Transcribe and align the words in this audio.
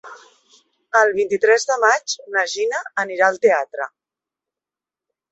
El 0.99 1.11
vint-i-tres 1.17 1.65
de 1.71 1.75
maig 1.83 2.15
na 2.35 2.45
Gina 2.53 2.79
irà 3.17 3.27
al 3.27 3.37
teatre. 3.43 3.87